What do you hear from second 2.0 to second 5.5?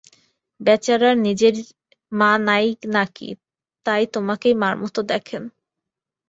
মা নাই নাকি, তাই তোমাকেই মার মতো দেখেন।